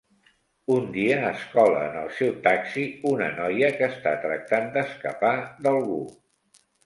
[0.75, 6.01] Un dia es cola en el seu taxi una noia, que està tractant d'escapar d'algú.